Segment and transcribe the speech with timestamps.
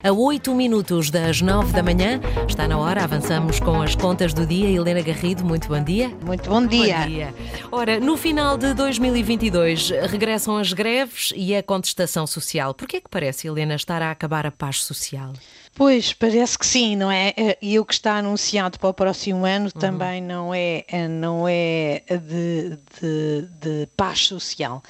[0.00, 4.46] A 8 minutos das 9 da manhã, está na hora, avançamos com as contas do
[4.46, 4.70] dia.
[4.70, 6.08] Helena Garrido, muito bom dia.
[6.24, 6.98] Muito bom dia.
[6.98, 7.34] Bom dia.
[7.72, 12.74] Ora, no final de 2022 regressam as greves e a contestação social.
[12.74, 15.32] Por que é que parece, Helena, estar a acabar a paz social?
[15.74, 17.34] Pois, parece que sim, não é?
[17.60, 19.80] E o que está anunciado para o próximo ano uhum.
[19.80, 24.80] também não é, não é de, de, de paz social.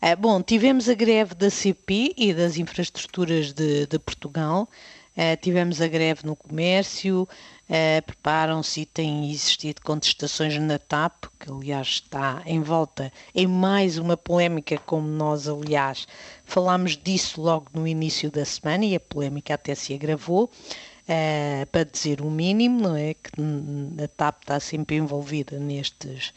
[0.00, 4.68] Uh, bom, tivemos a greve da CP e das infraestruturas de, de Portugal,
[5.16, 11.50] uh, tivemos a greve no comércio, uh, preparam-se e têm existido contestações na TAP, que
[11.50, 16.06] aliás está em volta em mais uma polémica, como nós, aliás,
[16.44, 20.48] falámos disso logo no início da semana e a polémica até se agravou.
[21.72, 23.14] Para dizer o mínimo, não é?
[23.14, 23.30] Que
[24.04, 26.34] a TAP está sempre envolvida nestes,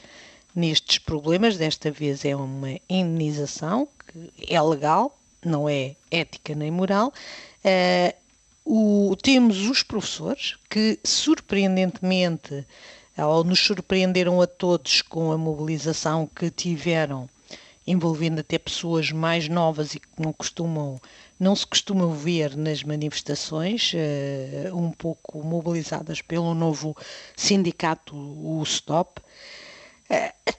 [0.56, 1.58] nestes problemas.
[1.58, 7.14] Desta vez é uma indenização que é legal, não é ética nem moral.
[7.64, 8.22] Uh,
[8.64, 12.66] o, temos os professores que, surpreendentemente,
[13.18, 17.30] ou nos surpreenderam a todos com a mobilização que tiveram,
[17.86, 21.00] envolvendo até pessoas mais novas e que não costumam
[21.42, 26.96] não se costumam ver nas manifestações, uh, um pouco mobilizadas pelo novo
[27.36, 29.20] sindicato, o STOP,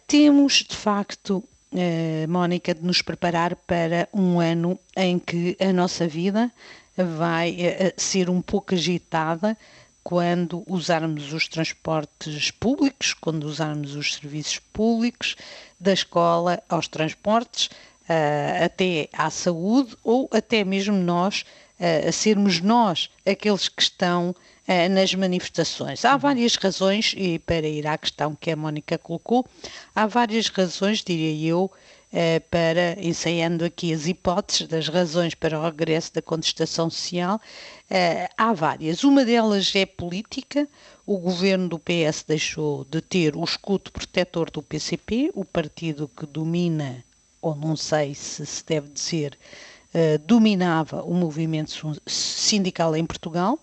[0.06, 6.06] temos, de facto, uh, Mónica, de nos preparar para um ano em que a nossa
[6.06, 6.50] vida
[6.96, 9.56] vai uh, ser um pouco agitada
[10.04, 15.36] quando usarmos os transportes públicos, quando usarmos os serviços públicos,
[15.78, 17.70] da escola aos transportes,
[18.62, 21.44] até à saúde, ou até mesmo nós,
[21.82, 24.34] uh, sermos nós aqueles que estão
[24.92, 26.04] nas manifestações.
[26.04, 29.44] Há várias razões, e para ir à questão que a Mónica colocou,
[29.92, 31.70] há várias razões, diria eu,
[32.48, 37.40] para, ensaiando aqui as hipóteses das razões para o regresso da contestação social,
[38.38, 39.02] há várias.
[39.02, 40.68] Uma delas é política.
[41.04, 46.24] O governo do PS deixou de ter o escudo protetor do PCP, o partido que
[46.24, 47.04] domina,
[47.40, 49.36] ou não sei se se deve dizer,
[50.26, 51.70] dominava o movimento
[52.06, 53.58] sindical em Portugal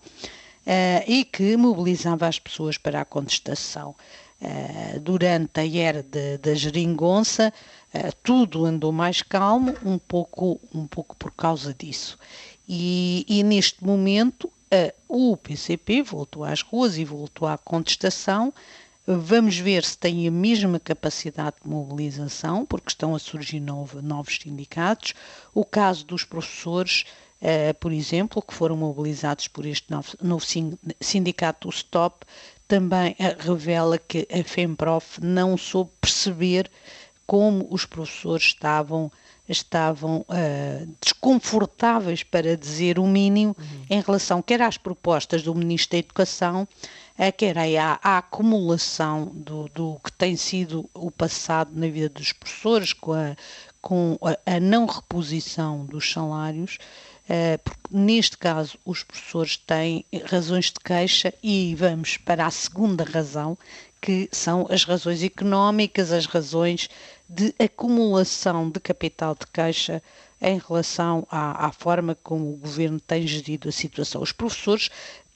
[0.66, 3.94] uh, e que mobilizava as pessoas para a contestação.
[4.40, 6.02] Uh, durante a era
[6.40, 7.52] da geringonça,
[8.22, 12.18] tudo andou mais calmo, um pouco, um pouco por causa disso.
[12.66, 14.50] E, e neste momento,
[15.08, 18.54] o PCP voltou às ruas e voltou à contestação.
[19.06, 24.38] Vamos ver se tem a mesma capacidade de mobilização, porque estão a surgir novo, novos
[24.40, 25.14] sindicatos.
[25.54, 27.04] O caso dos professores
[27.40, 30.44] uh, por exemplo, que foram mobilizados por este novo, novo
[31.00, 32.24] sindicato, o STOP,
[32.68, 36.70] também uh, revela que a FEMPROF não soube perceber
[37.26, 39.10] como os professores estavam
[39.48, 43.84] estavam uh, desconfortáveis, para dizer o mínimo, uhum.
[43.90, 46.68] em relação quer às propostas do Ministro da Educação,
[47.28, 52.32] uh, quer à, à acumulação do, do, que tem sido o passado na vida dos
[52.32, 53.36] professores, com a,
[53.80, 56.78] com a, a não reposição dos salários,
[57.32, 63.04] eh, porque neste caso os professores têm razões de queixa e vamos para a segunda
[63.04, 63.56] razão,
[64.00, 66.88] que são as razões económicas, as razões
[67.28, 70.02] de acumulação de capital de queixa
[70.40, 74.22] em relação à, à forma como o governo tem gerido a situação.
[74.22, 74.90] Os professores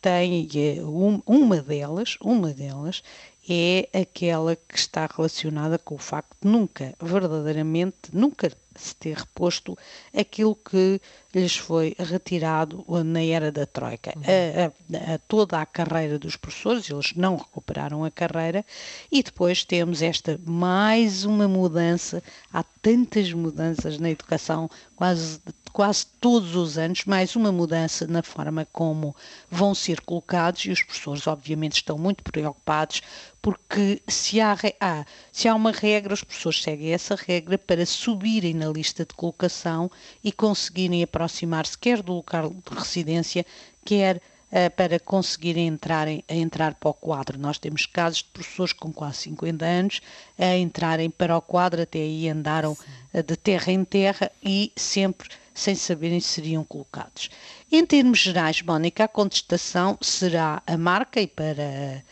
[0.05, 0.83] têm eh,
[1.27, 3.03] uma delas, uma delas
[3.49, 9.77] é aquela que está relacionada com o facto de nunca, verdadeiramente, nunca se ter reposto
[10.17, 11.01] aquilo que
[11.35, 14.13] lhes foi retirado na era da Troika.
[14.17, 14.23] Uhum.
[14.23, 18.65] A, a, a, toda a carreira dos professores, eles não recuperaram a carreira,
[19.11, 25.41] e depois temos esta mais uma mudança, há tantas mudanças na educação, quase,
[25.73, 29.15] quase todos os anos, mais uma mudança na forma como
[29.51, 33.03] vão ser colocados, e os professores, obviamente, estão muito preocupados,
[33.43, 38.55] porque se há, ah, se há uma regra, os professores seguem essa regra para subirem
[38.65, 39.91] na lista de colocação
[40.23, 43.47] e conseguirem aproximar aproximar-se quer do local de residência,
[43.85, 47.39] quer uh, para conseguirem entrarem, a entrar para o quadro.
[47.39, 50.01] Nós temos casos de professores com quase 50 anos
[50.39, 55.29] a entrarem para o quadro, até aí andaram uh, de terra em terra e sempre
[55.53, 57.31] sem saberem se seriam colocados.
[57.71, 62.03] Em termos gerais, Mónica, a contestação será a marca e para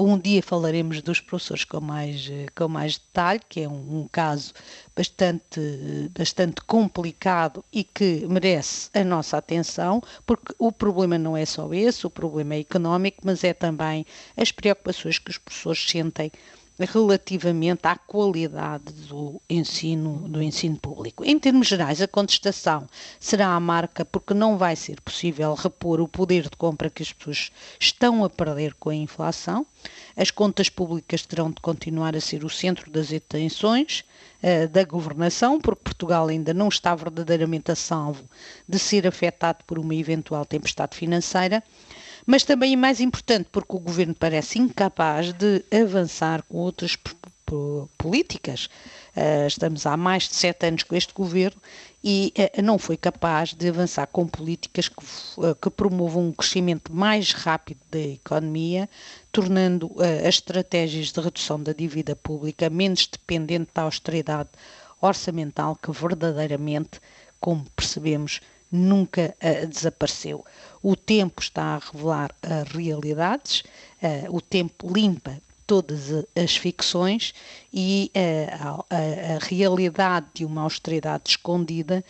[0.00, 4.08] um dia falaremos dos professores com mais, uh, com mais detalhe, que é um, um
[4.10, 4.52] caso
[4.94, 11.46] bastante, uh, bastante complicado e que merece a nossa atenção, porque o problema não é
[11.46, 14.04] só esse, o problema é económico, mas é também
[14.36, 16.30] as preocupações que os professores sentem
[16.78, 21.24] relativamente à qualidade do ensino, do ensino público.
[21.24, 22.86] Em termos gerais, a contestação
[23.20, 27.12] será a marca porque não vai ser possível repor o poder de compra que as
[27.12, 29.64] pessoas estão a perder com a inflação.
[30.16, 34.04] As contas públicas terão de continuar a ser o centro das atenções
[34.42, 38.24] uh, da governação, porque Portugal ainda não está verdadeiramente a salvo
[38.68, 41.62] de ser afetado por uma eventual tempestade financeira
[42.26, 46.96] mas também é mais importante porque o governo parece incapaz de avançar com outras
[47.98, 48.68] políticas.
[49.16, 51.60] Uh, estamos há mais de sete anos com este governo
[52.02, 55.04] e uh, não foi capaz de avançar com políticas que,
[55.36, 58.88] uh, que promovam um crescimento mais rápido da economia,
[59.30, 59.94] tornando
[60.26, 64.48] as estratégias de redução da dívida pública menos dependente da austeridade
[65.00, 67.00] orçamental que verdadeiramente,
[67.38, 68.40] como percebemos,
[68.74, 70.44] nunca uh, desapareceu.
[70.82, 73.62] O tempo está a revelar uh, realidades,
[74.02, 77.32] uh, o tempo limpa todas as ficções
[77.72, 82.04] e a, a, a, realidade de uma austeridade escondida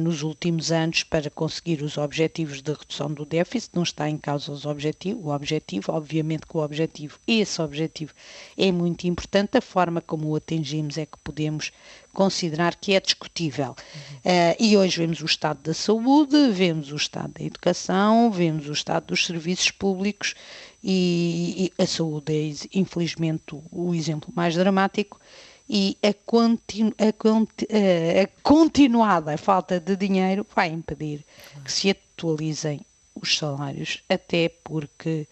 [0.00, 4.50] nos últimos anos para conseguir os objetivos de redução do déficit, não está em causa
[4.50, 8.12] os objetivos, o objetivo, obviamente que o objetivo, esse objetivo
[8.56, 11.70] é muito importante, a forma como o atingimos é que podemos
[12.12, 13.68] considerar que é discutível.
[13.68, 14.16] Uhum.
[14.32, 18.72] Uh, e hoje vemos o estado da saúde, vemos o estado da educação, vemos o
[18.72, 20.34] estado dos serviços públicos
[20.82, 25.20] e, e a saúde é, infelizmente, o, exemplo mais dramático
[25.68, 31.24] e a, continu, a, a, continuada falta de dinheiro vai impedir
[31.64, 32.80] que se atualizem
[33.14, 35.26] os salários, até porque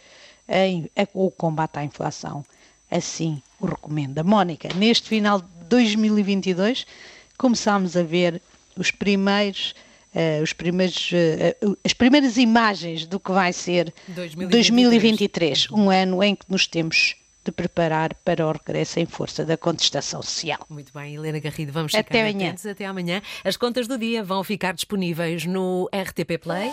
[0.48, 2.44] em, o combate à inflação
[2.90, 4.22] assim o recomenda.
[4.22, 6.86] Mónica, neste final de 2022
[7.36, 8.40] começámos a ver
[8.76, 9.74] os primeiros
[10.16, 14.50] Uh, os primeiros, uh, as primeiras imagens do que vai ser 2023.
[14.50, 19.58] 2023, um ano em que nos temos de preparar para o regresso em força da
[19.58, 20.58] contestação social.
[20.70, 22.46] Muito bem, Helena Garrido, vamos ficar até amanhã.
[22.46, 23.22] atentos até amanhã.
[23.44, 26.72] As contas do dia vão ficar disponíveis no RTP Play.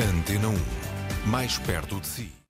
[0.00, 2.45] Antena 1, mais perto de si.